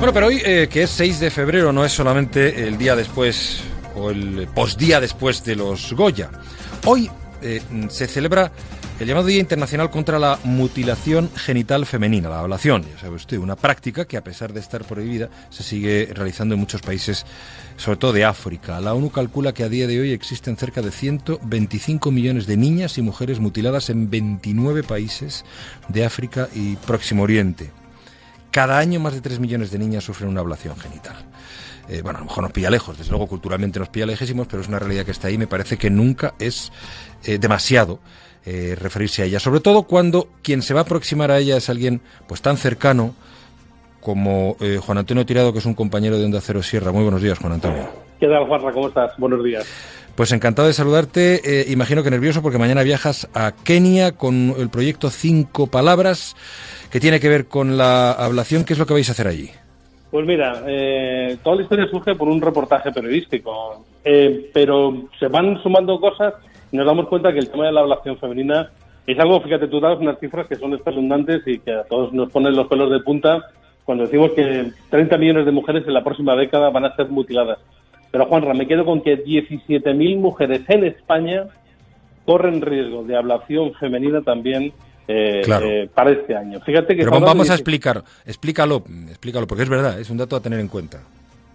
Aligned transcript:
Bueno, 0.00 0.14
pero 0.14 0.28
hoy, 0.28 0.40
eh, 0.42 0.66
que 0.72 0.84
es 0.84 0.90
6 0.92 1.20
de 1.20 1.30
febrero, 1.30 1.74
no 1.74 1.84
es 1.84 1.92
solamente 1.92 2.66
el 2.66 2.78
día 2.78 2.96
después 2.96 3.60
o 3.94 4.08
el 4.08 4.48
postdía 4.54 4.98
después 4.98 5.44
de 5.44 5.56
los 5.56 5.92
Goya. 5.92 6.30
Hoy 6.86 7.10
eh, 7.42 7.60
se 7.90 8.06
celebra 8.06 8.50
el 8.98 9.06
llamado 9.06 9.26
Día 9.26 9.40
Internacional 9.40 9.90
contra 9.90 10.18
la 10.18 10.38
Mutilación 10.42 11.30
Genital 11.36 11.84
Femenina, 11.84 12.30
la 12.30 12.40
ablación, 12.40 12.82
ya 12.90 12.98
sabe 12.98 13.16
usted, 13.16 13.36
una 13.36 13.56
práctica 13.56 14.06
que 14.06 14.16
a 14.16 14.24
pesar 14.24 14.54
de 14.54 14.60
estar 14.60 14.86
prohibida 14.86 15.28
se 15.50 15.62
sigue 15.62 16.08
realizando 16.14 16.54
en 16.54 16.60
muchos 16.60 16.80
países, 16.80 17.26
sobre 17.76 17.98
todo 17.98 18.14
de 18.14 18.24
África. 18.24 18.80
La 18.80 18.94
ONU 18.94 19.10
calcula 19.10 19.52
que 19.52 19.64
a 19.64 19.68
día 19.68 19.86
de 19.86 20.00
hoy 20.00 20.12
existen 20.12 20.56
cerca 20.56 20.80
de 20.80 20.92
125 20.92 22.10
millones 22.10 22.46
de 22.46 22.56
niñas 22.56 22.96
y 22.96 23.02
mujeres 23.02 23.38
mutiladas 23.38 23.90
en 23.90 24.08
29 24.08 24.82
países 24.82 25.44
de 25.88 26.06
África 26.06 26.48
y 26.54 26.76
Próximo 26.76 27.24
Oriente. 27.24 27.70
Cada 28.50 28.78
año 28.78 29.00
más 29.00 29.14
de 29.14 29.20
3 29.20 29.38
millones 29.38 29.70
de 29.70 29.78
niñas 29.78 30.04
sufren 30.04 30.28
una 30.28 30.40
ablación 30.40 30.76
genital. 30.76 31.14
Eh, 31.88 32.02
bueno, 32.02 32.18
a 32.18 32.20
lo 32.20 32.26
mejor 32.26 32.44
nos 32.44 32.52
pilla 32.52 32.70
lejos, 32.70 32.96
desde 32.96 33.10
luego 33.10 33.26
culturalmente 33.26 33.78
nos 33.78 33.88
pilla 33.88 34.06
lejísimos, 34.06 34.46
pero 34.46 34.62
es 34.62 34.68
una 34.68 34.78
realidad 34.78 35.04
que 35.04 35.10
está 35.10 35.28
ahí. 35.28 35.38
Me 35.38 35.46
parece 35.46 35.76
que 35.76 35.90
nunca 35.90 36.34
es 36.38 36.72
eh, 37.24 37.38
demasiado 37.38 37.98
eh, 38.44 38.76
referirse 38.80 39.22
a 39.22 39.24
ella, 39.24 39.40
sobre 39.40 39.60
todo 39.60 39.82
cuando 39.82 40.28
quien 40.42 40.62
se 40.62 40.72
va 40.72 40.80
a 40.80 40.82
aproximar 40.84 41.30
a 41.30 41.38
ella 41.38 41.56
es 41.56 41.68
alguien 41.68 42.00
pues 42.26 42.42
tan 42.42 42.56
cercano 42.56 43.14
como 44.00 44.56
Juan 44.80 44.96
Antonio 44.96 45.26
Tirado, 45.26 45.52
que 45.52 45.58
es 45.58 45.66
un 45.66 45.74
compañero 45.74 46.16
de 46.16 46.24
Onda 46.24 46.40
Cero 46.40 46.62
Sierra. 46.62 46.90
Muy 46.90 47.02
buenos 47.02 47.20
días, 47.20 47.38
Juan 47.38 47.52
Antonio. 47.52 47.86
¿Qué 48.18 48.26
tal, 48.28 48.46
Juanra? 48.46 48.72
¿Cómo 48.72 48.88
estás? 48.88 49.12
Buenos 49.18 49.44
días. 49.44 49.66
Pues 50.20 50.32
encantado 50.32 50.68
de 50.68 50.74
saludarte. 50.74 51.64
imagino 51.68 52.02
que 52.02 52.10
nervioso 52.10 52.42
porque 52.42 52.58
mañana 52.58 52.82
viajas 52.82 53.26
a 53.32 53.52
Kenia 53.64 54.18
con 54.18 54.52
el 54.58 54.68
proyecto 54.68 55.08
Cinco 55.08 55.66
Palabras, 55.66 56.36
que 56.92 57.00
tiene 57.00 57.20
que 57.20 57.30
ver 57.30 57.46
con 57.46 57.78
la 57.78 58.12
ablación. 58.12 58.66
¿Qué 58.66 58.74
es 58.74 58.78
lo 58.78 58.84
que 58.84 58.92
vais 58.92 59.08
a 59.08 59.12
hacer 59.12 59.26
allí? 59.26 59.48
Pues 60.10 60.26
mira, 60.26 60.62
eh, 60.66 61.38
toda 61.42 61.56
la 61.56 61.62
historia 61.62 61.86
surge 61.86 62.16
por 62.16 62.28
un 62.28 62.42
reportaje 62.42 62.92
periodístico, 62.92 63.82
eh, 64.04 64.50
pero 64.52 65.04
se 65.18 65.28
van 65.28 65.58
sumando 65.62 65.98
cosas 65.98 66.34
y 66.70 66.76
nos 66.76 66.84
damos 66.84 67.08
cuenta 67.08 67.32
que 67.32 67.38
el 67.38 67.48
tema 67.48 67.64
de 67.64 67.72
la 67.72 67.80
ablación 67.80 68.18
femenina 68.18 68.68
es 69.06 69.18
algo, 69.18 69.40
fíjate, 69.40 69.68
tú 69.68 69.80
das 69.80 69.98
unas 69.98 70.20
cifras 70.20 70.46
que 70.46 70.56
son 70.56 70.74
espeluznantes 70.74 71.40
y 71.46 71.60
que 71.60 71.72
a 71.72 71.84
todos 71.84 72.12
nos 72.12 72.30
ponen 72.30 72.54
los 72.54 72.66
pelos 72.66 72.90
de 72.90 73.00
punta 73.00 73.40
cuando 73.86 74.04
decimos 74.04 74.32
que 74.32 74.70
30 74.90 75.16
millones 75.16 75.46
de 75.46 75.52
mujeres 75.52 75.84
en 75.86 75.94
la 75.94 76.04
próxima 76.04 76.36
década 76.36 76.68
van 76.68 76.84
a 76.84 76.94
ser 76.94 77.08
mutiladas. 77.08 77.58
Pero 78.10 78.26
Juanra, 78.26 78.54
me 78.54 78.66
quedo 78.66 78.84
con 78.84 79.02
que 79.02 79.24
17.000 79.24 80.16
mujeres 80.18 80.62
en 80.68 80.84
España 80.84 81.46
corren 82.24 82.60
riesgo 82.60 83.04
de 83.04 83.16
ablación 83.16 83.72
femenina 83.74 84.20
también 84.22 84.72
eh, 85.08 85.42
eh, 85.46 85.88
para 85.94 86.10
este 86.10 86.36
año. 86.36 86.60
Fíjate 86.60 86.96
que 86.96 87.04
Pero 87.04 87.20
vamos 87.20 87.50
a 87.50 87.54
explicar, 87.54 88.02
explícalo, 88.26 88.84
explícalo, 89.08 89.46
porque 89.46 89.64
es 89.64 89.68
verdad, 89.68 89.98
es 89.98 90.10
un 90.10 90.18
dato 90.18 90.36
a 90.36 90.40
tener 90.40 90.60
en 90.60 90.68
cuenta. 90.68 91.00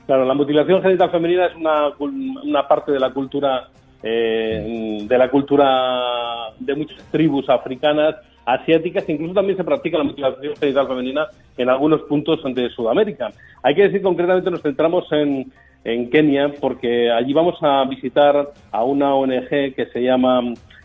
Claro, 0.06 0.25
la 0.25 0.34
mutilación 0.34 0.81
genital 0.81 1.12
femenina 1.12 1.47
es 1.47 1.56
una, 1.56 1.89
una 2.00 2.67
parte 2.67 2.92
de 2.92 3.00
la 3.00 3.12
cultura 3.12 3.69
eh, 4.08 5.00
de 5.08 5.17
la 5.17 5.31
cultura 5.31 6.52
de 6.59 6.75
muchas 6.75 7.03
tribus 7.12 7.50
africanas, 7.50 8.16
asiáticas, 8.45 9.03
incluso 9.09 9.34
también 9.34 9.58
se 9.58 9.64
practica 9.64 9.97
la 9.97 10.03
mutilación 10.03 10.56
genital 10.58 10.88
femenina 10.88 11.28
en 11.58 11.69
algunos 11.69 12.02
puntos 12.02 12.40
de 12.44 12.69
Sudamérica. 12.69 13.31
Hay 13.64 13.73
que 13.73 13.84
decir 13.84 14.03
concretamente 14.03 14.52
nos 14.52 14.62
centramos 14.62 15.12
en, 15.12 15.52
en 15.86 16.09
Kenia 16.09 16.52
porque 16.59 17.09
allí 17.11 17.31
vamos 17.31 17.58
a 17.61 17.86
visitar 17.86 18.52
a 18.72 18.83
una 18.83 19.16
ONG 19.16 19.50
que 19.75 19.88
se 19.94 20.02
llama 20.02 20.41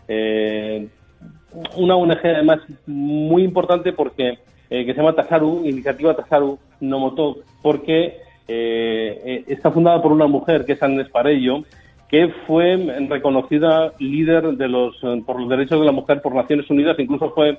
eh, 0.07 0.87
una 1.75 1.95
ONG 1.95 2.19
además 2.23 2.59
muy 2.85 3.43
importante 3.43 3.91
porque 3.93 4.37
eh, 4.69 4.85
que 4.85 4.93
se 4.93 5.01
llama 5.01 5.13
Tasaru, 5.13 5.65
Iniciativa 5.65 6.15
Tasaru 6.15 6.57
Nomoto, 6.79 7.39
porque 7.61 8.17
eh, 8.47 9.21
eh, 9.25 9.43
está 9.47 9.69
fundada 9.69 10.01
por 10.01 10.13
una 10.13 10.27
mujer 10.27 10.63
que 10.65 10.73
es 10.73 10.83
Agnes 10.83 11.09
Parello, 11.09 11.63
que 12.07 12.29
fue 12.47 12.77
reconocida 13.09 13.91
líder 13.99 14.53
de 14.53 14.67
los 14.69 14.95
por 15.25 15.39
los 15.39 15.49
derechos 15.49 15.79
de 15.79 15.85
la 15.85 15.91
mujer 15.91 16.21
por 16.21 16.35
Naciones 16.35 16.69
Unidas, 16.69 16.99
incluso 16.99 17.31
fue 17.31 17.57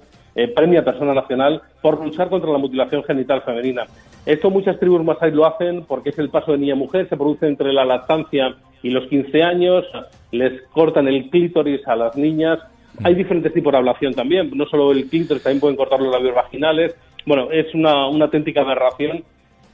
premia 0.55 0.85
persona 0.85 1.15
nacional 1.15 1.63
por 1.81 2.03
luchar 2.03 2.29
contra 2.29 2.51
la 2.51 2.59
mutilación 2.59 3.03
genital 3.05 3.43
femenina. 3.43 3.85
Esto 4.25 4.51
muchas 4.51 4.79
tribus 4.79 5.05
masai 5.05 5.33
lo 5.33 5.47
hacen 5.47 5.85
porque 5.85 6.11
es 6.11 6.19
el 6.19 6.31
paso 6.31 6.53
de 6.53 6.59
niña 6.59 6.77
mujer, 6.77 7.09
se 7.09 7.17
produce 7.17 7.47
entre 7.47 7.73
la 7.73 7.85
lactancia 7.85 8.55
y 8.83 8.91
los 8.91 9.07
15 9.09 9.43
años, 9.43 9.85
les 10.31 10.63
cortan 10.69 11.09
el 11.09 11.29
clítoris 11.29 11.87
a 11.89 11.97
las 11.97 12.17
niñas, 12.17 12.61
hay 13.03 13.15
diferentes 13.15 13.53
tipos 13.53 13.73
de 13.73 13.79
ablación 13.79 14.15
también, 14.15 14.51
no 14.55 14.67
solo 14.67 14.93
el 14.93 15.09
clítoris, 15.09 15.43
también 15.43 15.61
pueden 15.61 15.77
cortar 15.77 16.01
los 16.01 16.13
labios 16.13 16.35
vaginales. 16.35 16.95
Bueno, 17.25 17.51
es 17.51 17.73
una, 17.75 18.09
una 18.09 18.27
auténtica 18.27 18.61
aberración. 18.61 19.25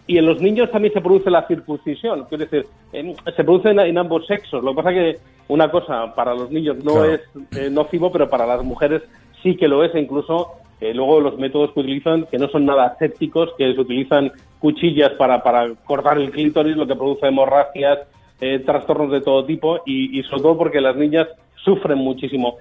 Y 0.06 0.16
en 0.16 0.24
los 0.24 0.40
niños 0.40 0.70
también 0.70 0.94
se 0.94 1.02
produce 1.02 1.30
la 1.30 1.46
circuncisión, 1.46 2.24
quiere 2.24 2.46
decir, 2.46 2.66
se 2.90 3.44
produce 3.44 3.68
en, 3.68 3.98
ambos 3.98 4.26
sexos. 4.26 4.64
Lo 4.64 4.70
que 4.70 4.76
pasa 4.76 4.92
es 4.92 5.16
que 5.16 5.22
una 5.48 5.70
cosa 5.70 6.14
para 6.14 6.34
los 6.34 6.50
niños 6.50 6.82
no 6.82 7.04
es 7.04 7.20
eh, 7.54 7.68
nocivo, 7.70 8.10
pero 8.10 8.30
para 8.30 8.46
las 8.46 8.64
mujeres 8.64 9.02
sí 9.42 9.54
que 9.54 9.68
lo 9.68 9.84
es, 9.84 9.94
e 9.94 10.00
incluso 10.00 10.52
eh, 10.80 10.94
luego 10.94 11.20
los 11.20 11.38
métodos 11.38 11.72
que 11.72 11.80
utilizan, 11.80 12.26
que 12.26 12.38
no 12.38 12.48
son 12.48 12.66
nada 12.66 12.86
asépticos, 12.86 13.50
que 13.58 13.72
se 13.72 13.80
utilizan 13.80 14.32
cuchillas 14.58 15.12
para, 15.12 15.42
para 15.42 15.74
cortar 15.84 16.18
el 16.18 16.30
clítoris, 16.30 16.76
lo 16.76 16.86
que 16.86 16.94
produce 16.94 17.26
hemorragias, 17.26 18.00
eh, 18.40 18.60
trastornos 18.64 19.10
de 19.10 19.20
todo 19.20 19.44
tipo, 19.44 19.80
y, 19.84 20.18
y 20.18 20.22
sobre 20.24 20.42
todo 20.42 20.58
porque 20.58 20.80
las 20.80 20.96
niñas 20.96 21.28
sufren 21.56 21.98
muchísimo. 21.98 22.56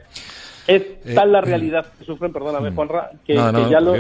Es 0.68 0.82
eh, 0.82 1.14
tal 1.16 1.32
la 1.32 1.42
mm. 1.42 1.46
realidad 1.46 1.86
que 1.98 2.06
sufren, 2.06 2.34
perdóname, 2.34 2.72
mm. 2.72 2.76
Juanra, 2.76 3.12
que, 3.26 3.36
ya 3.36 3.80
lo, 3.80 3.94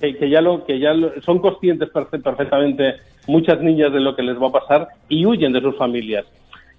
que, 0.00 0.30
ya 0.30 0.40
lo, 0.40 0.64
que 0.64 0.78
ya 0.78 0.92
son 1.24 1.40
conscientes 1.40 1.90
perfectamente 1.90 2.94
muchas 3.26 3.60
niñas 3.60 3.92
de 3.92 4.00
lo 4.00 4.14
que 4.14 4.22
les 4.22 4.40
va 4.40 4.48
a 4.48 4.52
pasar 4.52 4.88
y 5.08 5.26
huyen 5.26 5.52
de 5.52 5.60
sus 5.60 5.76
familias. 5.76 6.24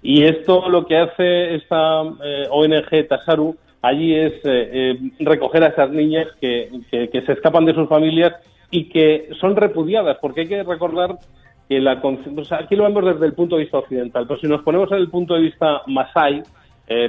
Y 0.02 0.24
esto 0.24 0.68
lo 0.68 0.86
que 0.86 0.96
hace 0.96 1.56
esta 1.56 2.02
eh, 2.24 2.46
ONG 2.50 3.08
Tasaru 3.08 3.56
allí 3.82 4.14
es 4.14 4.34
eh, 4.44 4.98
recoger 5.20 5.62
a 5.64 5.68
esas 5.68 5.90
niñas 5.90 6.28
que, 6.40 6.70
que, 6.90 7.22
se 7.22 7.32
escapan 7.32 7.64
de 7.64 7.74
sus 7.74 7.88
familias 7.88 8.34
y 8.70 8.88
que 8.88 9.30
son 9.40 9.56
repudiadas, 9.56 10.18
porque 10.20 10.42
hay 10.42 10.48
que 10.48 10.62
recordar 10.62 11.18
que 11.68 11.80
la 11.80 12.00
aquí 12.58 12.76
lo 12.76 12.84
vemos 12.84 13.04
desde 13.04 13.26
el 13.26 13.34
punto 13.34 13.56
de 13.56 13.62
vista 13.62 13.78
occidental, 13.78 14.26
pero 14.26 14.40
si 14.40 14.46
nos 14.46 14.62
ponemos 14.62 14.90
en 14.92 14.98
el 14.98 15.10
punto 15.10 15.34
de 15.34 15.42
vista 15.42 15.82
masai, 15.86 16.42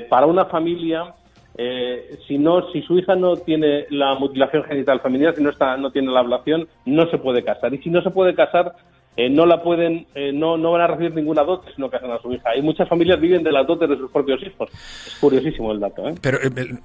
para 0.10 0.26
una 0.26 0.44
familia 0.44 1.16
eh, 1.62 2.18
si 2.26 2.38
no, 2.38 2.72
si 2.72 2.82
su 2.84 2.98
hija 2.98 3.16
no 3.16 3.36
tiene 3.36 3.86
la 3.90 4.16
mutilación 4.16 4.64
genital 4.64 5.02
femenina, 5.02 5.34
si 5.34 5.44
no 5.44 5.50
está, 5.50 5.76
no 5.76 5.92
tiene 5.92 6.10
la 6.10 6.22
ablación, 6.22 6.70
no 6.86 7.10
se 7.10 7.18
puede 7.18 7.44
casar. 7.44 7.74
Y 7.74 7.80
si 7.80 7.90
no 7.90 8.02
se 8.02 8.12
puede 8.12 8.34
casar, 8.34 8.76
eh, 9.20 9.30
no 9.30 9.46
la 9.46 9.62
pueden, 9.62 10.08
eh, 10.16 10.32
no, 10.32 10.56
no 10.56 10.72
van 10.72 10.80
a 10.80 10.88
recibir 10.88 11.14
ninguna 11.14 11.44
dote 11.44 11.74
si 11.76 11.82
no 11.82 11.90
casan 11.90 12.10
a 12.12 12.22
su 12.22 12.32
hija. 12.32 12.56
Y 12.56 12.62
muchas 12.62 12.88
familias 12.88 13.20
viven 13.20 13.44
de 13.44 13.52
las 13.52 13.68
dotes 13.68 13.90
de 13.90 13.98
sus 13.98 14.10
propios 14.10 14.42
hijos. 14.44 14.70
Es 14.72 15.18
curiosísimo 15.20 15.74
el 15.74 15.82
dato. 15.82 16.08
¿eh? 16.08 16.16
Pero 16.22 16.40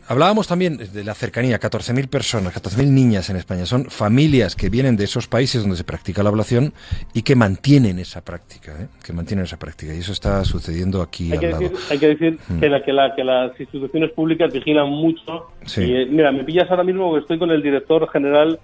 hablábamos 0.08 0.48
también 0.48 0.76
de 0.76 1.04
la 1.04 1.14
cercanía, 1.14 1.60
14.000 1.60 2.08
personas, 2.08 2.52
14.000 2.52 2.88
niñas 2.88 3.30
en 3.30 3.36
España. 3.36 3.66
Son 3.66 3.84
familias 3.84 4.56
que 4.56 4.68
vienen 4.68 4.96
de 4.96 5.04
esos 5.04 5.28
países 5.28 5.62
donde 5.62 5.76
se 5.76 5.84
practica 5.84 6.24
la 6.24 6.30
ablación 6.30 6.72
y 7.12 7.22
que 7.22 7.36
mantienen 7.36 8.00
esa 8.00 8.24
práctica, 8.24 8.88
que 9.04 9.12
mantienen 9.12 9.44
esa 9.44 9.56
práctica. 9.56 9.94
Y 9.94 9.98
eso 9.98 10.10
está 10.10 10.44
sucediendo 10.44 11.02
aquí 11.02 11.30
hay 11.30 11.34
al 11.34 11.40
que 11.40 11.50
lado. 11.50 11.60
Decir, 11.60 11.78
hay 11.88 11.98
que 12.00 12.08
decir 12.08 12.38
mm. 12.48 12.58
que, 12.58 12.68
la, 12.68 12.82
que, 12.82 12.92
la, 12.92 13.14
que 13.14 13.22
las 13.22 13.60
instituciones 13.60 14.10
públicas 14.10 14.52
vigilan 14.52 14.88
mucho. 14.88 15.50
Y, 15.76 16.06
mira, 16.06 16.32
me 16.32 16.42
pillas 16.42 16.68
ahora 16.68 16.82
mismo 16.82 17.14
que 17.14 17.20
estoy 17.20 17.38
con 17.38 17.52
el 17.52 17.62
director 17.62 18.10
general 18.10 18.58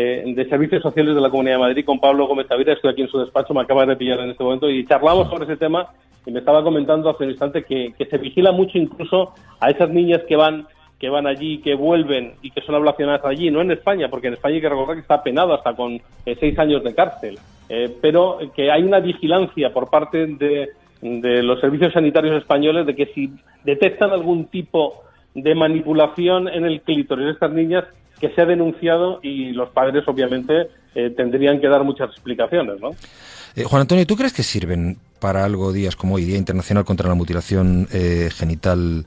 eh, 0.00 0.24
de 0.34 0.48
Servicios 0.48 0.82
Sociales 0.82 1.14
de 1.14 1.20
la 1.20 1.28
Comunidad 1.28 1.56
de 1.56 1.60
Madrid 1.60 1.84
con 1.84 2.00
Pablo 2.00 2.26
Gómez 2.26 2.48
Tavira. 2.48 2.72
Estoy 2.72 2.90
aquí 2.90 3.02
en 3.02 3.08
su 3.08 3.18
despacho, 3.18 3.52
me 3.52 3.60
acaba 3.60 3.84
de 3.84 3.96
pillar 3.96 4.20
en 4.20 4.30
este 4.30 4.42
momento 4.42 4.70
y 4.70 4.86
charlamos 4.86 5.28
sobre 5.28 5.44
ese 5.44 5.56
tema 5.56 5.88
y 6.24 6.30
me 6.30 6.38
estaba 6.38 6.62
comentando 6.62 7.10
hace 7.10 7.24
un 7.24 7.30
instante 7.30 7.64
que, 7.64 7.92
se 7.98 8.18
vigila 8.18 8.52
mucho 8.52 8.78
incluso 8.78 9.34
a 9.60 9.70
esas 9.70 9.90
niñas 9.90 10.22
que 10.26 10.36
van 10.36 10.66
que 10.98 11.08
van 11.08 11.26
allí, 11.26 11.62
que 11.62 11.74
vuelven 11.74 12.34
y 12.42 12.50
que 12.50 12.60
son 12.60 12.74
ablacionadas 12.74 13.24
allí, 13.24 13.50
no 13.50 13.62
en 13.62 13.70
España, 13.70 14.08
porque 14.10 14.26
en 14.26 14.34
España 14.34 14.56
hay 14.56 14.60
que 14.60 14.68
recordar 14.68 14.96
que 14.96 15.00
está 15.00 15.22
penado 15.22 15.54
hasta 15.54 15.74
con 15.74 15.94
eh, 15.94 16.36
seis 16.38 16.58
años 16.58 16.84
de 16.84 16.94
cárcel, 16.94 17.38
eh, 17.70 17.96
pero 18.02 18.38
que 18.54 18.70
hay 18.70 18.82
una 18.82 19.00
vigilancia 19.00 19.72
por 19.72 19.88
parte 19.88 20.26
de, 20.26 20.68
de 21.00 21.42
los 21.42 21.58
servicios 21.58 21.94
sanitarios 21.94 22.36
españoles 22.36 22.84
de 22.84 22.94
que 22.94 23.06
si 23.14 23.32
detectan 23.64 24.10
algún 24.10 24.48
tipo 24.48 25.02
de 25.34 25.54
manipulación 25.54 26.48
en 26.48 26.66
el 26.66 26.82
clítoris 26.82 27.24
de 27.24 27.32
estas 27.32 27.52
niñas, 27.52 27.84
que 28.20 28.30
se 28.30 28.42
ha 28.42 28.46
denunciado 28.46 29.20
y 29.22 29.52
los 29.52 29.70
padres 29.70 30.04
obviamente 30.06 30.68
eh, 30.94 31.10
tendrían 31.16 31.60
que 31.60 31.68
dar 31.68 31.82
muchas 31.84 32.10
explicaciones, 32.10 32.80
¿no? 32.80 32.90
Eh, 33.56 33.64
Juan 33.64 33.82
Antonio, 33.82 34.06
¿tú 34.06 34.16
crees 34.16 34.32
que 34.32 34.42
sirven 34.42 34.98
para 35.18 35.44
algo 35.44 35.72
días 35.72 35.96
como 35.96 36.16
hoy, 36.16 36.24
Día 36.24 36.36
Internacional 36.36 36.84
contra 36.84 37.08
la 37.08 37.14
Mutilación 37.14 37.88
eh, 37.92 38.28
Genital 38.32 39.06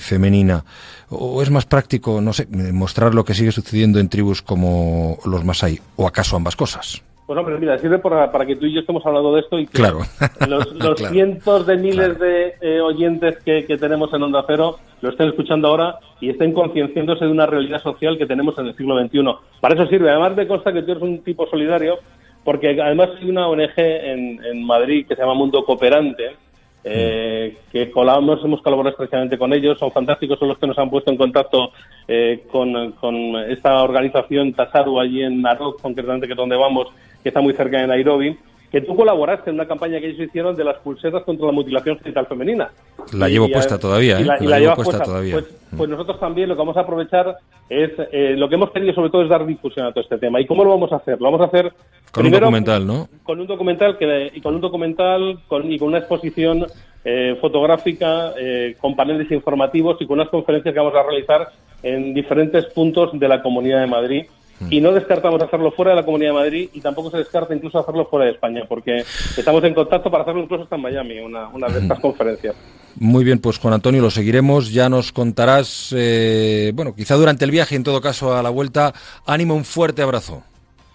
Femenina? 0.00 0.64
¿O 1.08 1.42
es 1.42 1.50
más 1.50 1.66
práctico, 1.66 2.20
no 2.20 2.32
sé, 2.32 2.46
mostrar 2.46 3.12
lo 3.12 3.24
que 3.24 3.34
sigue 3.34 3.50
sucediendo 3.50 3.98
en 3.98 4.08
tribus 4.08 4.40
como 4.40 5.18
los 5.24 5.44
Masai? 5.44 5.80
¿O 5.96 6.06
acaso 6.06 6.36
ambas 6.36 6.54
cosas? 6.54 7.02
Pues 7.32 7.40
hombre, 7.40 7.58
mira, 7.58 7.78
sirve 7.78 7.98
para, 7.98 8.44
que 8.44 8.56
tú 8.56 8.66
y 8.66 8.74
yo 8.74 8.80
estemos 8.80 9.06
hablando 9.06 9.32
de 9.32 9.40
esto 9.40 9.58
y 9.58 9.66
que 9.66 9.72
claro. 9.72 10.00
los, 10.46 10.98
cientos 11.10 11.66
de 11.66 11.78
miles 11.78 12.18
de 12.18 12.56
eh, 12.60 12.78
oyentes 12.82 13.38
que, 13.42 13.62
tenemos 13.80 14.12
en 14.12 14.22
Onda 14.22 14.44
Cero 14.46 14.76
lo 15.00 15.08
estén 15.08 15.30
escuchando 15.30 15.68
ahora 15.68 15.98
y 16.20 16.28
estén 16.28 16.52
concienciándose 16.52 17.24
de 17.24 17.30
una 17.30 17.46
realidad 17.46 17.80
social 17.82 18.18
que 18.18 18.26
tenemos 18.26 18.58
en 18.58 18.66
el 18.66 18.76
siglo 18.76 19.02
XXI. 19.02 19.24
Para 19.62 19.74
eso 19.76 19.86
sirve. 19.86 20.10
Además 20.10 20.36
me 20.36 20.46
consta 20.46 20.74
que 20.74 20.82
tú 20.82 20.90
eres 20.90 21.02
un 21.02 21.22
tipo 21.24 21.46
solidario 21.46 22.00
porque 22.44 22.78
además 22.78 23.08
hay 23.18 23.30
una 23.30 23.48
ONG 23.48 23.78
en, 23.78 24.44
en 24.44 24.66
Madrid 24.66 25.06
que 25.08 25.14
se 25.14 25.22
llama 25.22 25.32
Mundo 25.32 25.64
Cooperante, 25.64 26.36
eh, 26.84 27.58
que 27.70 27.90
colaboramos, 27.90 28.44
hemos 28.44 28.60
colaborado 28.62 28.92
estrechamente 28.92 29.38
con 29.38 29.52
ellos, 29.52 29.78
son 29.78 29.92
fantásticos, 29.92 30.38
son 30.38 30.48
los 30.48 30.58
que 30.58 30.66
nos 30.66 30.78
han 30.78 30.90
puesto 30.90 31.10
en 31.10 31.16
contacto 31.16 31.72
eh, 32.08 32.44
con, 32.50 32.92
con, 32.92 33.36
esta 33.50 33.82
organización 33.82 34.52
Tasaru 34.52 34.98
allí 34.98 35.22
en 35.22 35.42
Narok, 35.42 35.80
concretamente 35.80 36.26
que 36.26 36.32
es 36.32 36.36
donde 36.36 36.56
vamos, 36.56 36.88
que 37.22 37.28
está 37.28 37.40
muy 37.40 37.54
cerca 37.54 37.80
de 37.80 37.86
Nairobi, 37.86 38.36
que 38.72 38.80
tú 38.80 38.96
colaboraste 38.96 39.50
en 39.50 39.56
una 39.56 39.68
campaña 39.68 40.00
que 40.00 40.08
ellos 40.08 40.26
hicieron 40.26 40.56
de 40.56 40.64
las 40.64 40.78
pulseras 40.78 41.22
contra 41.24 41.46
la 41.46 41.52
mutilación 41.52 41.98
genital 41.98 42.26
femenina. 42.26 42.70
La 43.12 43.28
llevo 43.28 43.46
puesta 43.50 43.78
todavía, 43.78 44.18
¿eh? 44.18 44.24
la, 44.24 44.58
llevo 44.58 44.74
puesta, 44.76 45.02
todavía. 45.02 45.34
Pues, 45.34 45.44
pues, 45.76 45.90
nosotros 45.90 46.18
también 46.18 46.48
lo 46.48 46.54
que 46.54 46.60
vamos 46.60 46.76
a 46.78 46.80
aprovechar 46.80 47.36
es, 47.68 47.90
eh, 48.10 48.34
lo 48.34 48.48
que 48.48 48.54
hemos 48.54 48.70
querido 48.70 48.94
sobre 48.94 49.10
todo 49.10 49.24
es 49.24 49.28
dar 49.28 49.44
difusión 49.44 49.84
a 49.84 49.92
todo 49.92 50.02
este 50.02 50.16
tema. 50.16 50.40
¿Y 50.40 50.46
cómo 50.46 50.64
lo 50.64 50.70
vamos 50.70 50.90
a 50.90 50.96
hacer? 50.96 51.20
Lo 51.20 51.30
vamos 51.30 51.42
a 51.42 51.44
hacer 51.44 51.70
con 52.10 52.24
un 52.24 52.32
documental, 52.32 52.86
¿no? 52.86 53.08
Con 53.22 53.40
un 53.40 53.46
documental 53.46 53.98
que, 53.98 54.32
y 54.34 54.40
con 54.40 54.54
un 54.54 54.62
documental 54.62 55.40
con, 55.48 55.70
y 55.70 55.78
con 55.78 55.88
una 55.88 55.98
exposición 55.98 56.66
eh, 57.04 57.36
fotográfica, 57.42 58.32
eh, 58.38 58.74
con 58.80 58.96
paneles 58.96 59.30
informativos 59.30 60.00
y 60.00 60.06
con 60.06 60.18
unas 60.18 60.30
conferencias 60.30 60.72
que 60.72 60.80
vamos 60.80 60.94
a 60.94 61.02
realizar 61.02 61.48
en 61.82 62.14
diferentes 62.14 62.64
puntos 62.66 63.10
de 63.12 63.28
la 63.28 63.42
Comunidad 63.42 63.80
de 63.80 63.86
Madrid 63.86 64.24
y 64.70 64.80
no 64.80 64.92
descartamos 64.92 65.42
hacerlo 65.42 65.72
fuera 65.72 65.90
de 65.90 65.96
la 65.96 66.04
Comunidad 66.04 66.30
de 66.30 66.38
Madrid 66.38 66.68
y 66.72 66.80
tampoco 66.80 67.10
se 67.10 67.18
descarta 67.18 67.54
incluso 67.54 67.78
hacerlo 67.78 68.06
fuera 68.06 68.26
de 68.26 68.32
España, 68.32 68.62
porque 68.68 68.98
estamos 69.36 69.64
en 69.64 69.74
contacto 69.74 70.10
para 70.10 70.22
hacerlo 70.22 70.42
incluso 70.42 70.64
hasta 70.64 70.76
en 70.76 70.82
Miami, 70.82 71.18
una, 71.20 71.48
una 71.48 71.68
de 71.68 71.80
estas 71.80 72.00
conferencias. 72.00 72.54
Muy 72.96 73.24
bien, 73.24 73.38
pues 73.38 73.58
Juan 73.58 73.74
Antonio, 73.74 74.02
lo 74.02 74.10
seguiremos. 74.10 74.72
Ya 74.72 74.88
nos 74.88 75.12
contarás, 75.12 75.94
eh, 75.96 76.72
bueno, 76.74 76.94
quizá 76.94 77.14
durante 77.14 77.44
el 77.44 77.50
viaje, 77.50 77.74
en 77.74 77.84
todo 77.84 78.00
caso 78.00 78.36
a 78.36 78.42
la 78.42 78.50
vuelta. 78.50 78.92
Ánimo, 79.26 79.54
un 79.54 79.64
fuerte 79.64 80.02
abrazo. 80.02 80.42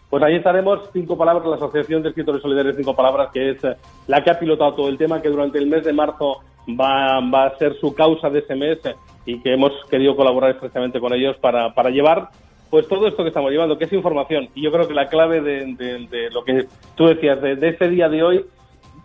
Pues 0.10 0.24
ahí 0.24 0.36
estaremos, 0.36 0.90
Cinco 0.94 1.18
Palabras, 1.18 1.46
la 1.48 1.56
Asociación 1.56 2.02
de 2.02 2.10
Escritores 2.10 2.42
Solidarios 2.42 2.76
Cinco 2.78 2.96
Palabras, 2.96 3.30
que 3.34 3.52
es 3.52 3.64
eh, 3.64 3.76
la 4.08 4.24
que 4.24 4.30
ha 4.30 4.40
pilotado 4.40 4.76
todo 4.76 4.90
el 4.90 4.98
tema, 4.98 5.22
que 5.22 5.30
durante 5.30 5.58
el 5.58 5.68
mes 5.68 5.84
de 5.84 5.92
marzo 5.92 6.38
va, 6.80 7.20
va 7.20 7.48
a 7.48 7.58
ser 7.58 7.76
su 7.80 7.94
causa 7.94 8.30
de 8.30 8.40
ese 8.40 8.56
mes 8.56 8.78
eh, 8.86 8.96
y 9.26 9.42
que 9.42 9.54
hemos 9.54 9.74
querido 9.90 10.16
colaborar 10.16 10.52
estrechamente 10.52 11.00
con 11.02 11.14
ellos 11.14 11.36
para, 11.42 11.74
para 11.74 11.90
llevar 11.90 12.30
pues 12.70 12.88
todo 12.88 13.08
esto 13.08 13.24
que 13.24 13.30
estamos 13.30 13.52
llevando, 13.52 13.78
que 13.78 13.86
es 13.86 13.94
información. 13.94 14.50
Y 14.56 14.64
yo 14.64 14.72
creo 14.72 14.88
que 14.88 14.94
la 14.94 15.08
clave 15.08 15.42
de, 15.42 16.30
lo 16.32 16.44
que 16.44 16.66
tú 16.96 17.08
decías, 17.08 17.42
de, 17.42 17.58
este 17.62 17.90
día 17.90 18.10
de 18.10 18.24
hoy, 18.24 18.46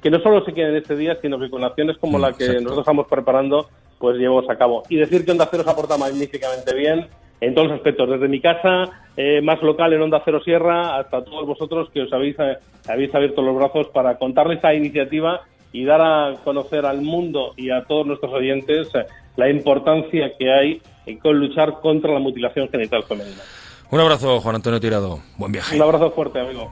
que 0.03 0.11
no 0.11 0.21
solo 0.21 0.45
se 0.45 0.53
quede 0.53 0.71
en 0.71 0.77
este 0.77 0.97
día, 0.97 1.17
sino 1.21 1.39
que 1.39 1.51
con 1.51 1.63
acciones 1.63 1.97
como 1.99 2.19
la 2.19 2.33
que 2.33 2.49
nosotros 2.49 2.81
estamos 2.81 3.07
preparando, 3.07 3.69
pues 3.99 4.17
llevamos 4.17 4.49
a 4.51 4.57
cabo. 4.57 4.83
Y 4.89 4.97
decir 4.97 5.25
que 5.25 5.31
Onda 5.31 5.49
Cero 5.51 5.63
se 5.63 5.71
aporta 5.71 5.97
magníficamente 5.97 6.75
bien 6.75 7.07
en 7.41 7.55
todos 7.55 7.69
los 7.69 7.77
aspectos, 7.77 8.09
desde 8.09 8.29
mi 8.29 8.41
casa, 8.41 8.85
eh, 9.17 9.41
más 9.43 9.61
local 9.63 9.93
en 9.93 10.03
Onda 10.03 10.23
Cero 10.25 10.41
Sierra, 10.45 10.97
hasta 10.97 11.25
todos 11.25 11.45
vosotros 11.45 11.91
que 11.91 12.03
os 12.03 12.13
habéis, 12.13 12.37
eh, 12.39 12.57
habéis 12.89 13.13
abierto 13.15 13.43
los 13.43 13.57
brazos 13.57 13.89
para 13.89 14.17
contarles 14.17 14.57
esta 14.57 14.75
iniciativa 14.75 15.41
y 15.73 15.85
dar 15.85 16.01
a 16.01 16.37
conocer 16.45 16.87
al 16.87 17.03
mundo 17.03 17.53
y 17.57 17.71
a 17.71 17.83
todos 17.85 18.07
nuestros 18.07 18.33
oyentes 18.33 18.95
eh, 18.95 19.07
la 19.37 19.51
importancia 19.51 20.33
que 20.39 20.53
hay 20.53 20.83
con 21.21 21.39
luchar 21.39 21.81
contra 21.81 22.13
la 22.13 22.21
mutilación 22.21 22.69
genital 22.69 23.03
femenina. 23.05 23.43
Un 23.91 24.01
abrazo, 24.01 24.41
Juan 24.41 24.57
Antonio 24.57 24.81
Tirado. 24.81 25.21
Buen 25.37 25.53
viaje. 25.53 25.77
Un 25.77 25.83
abrazo 25.83 26.11
fuerte, 26.13 26.41
amigo. 26.41 26.71